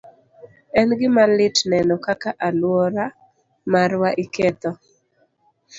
[0.81, 3.05] En gima lit neno kaka alwora
[3.71, 4.71] marwa iketho.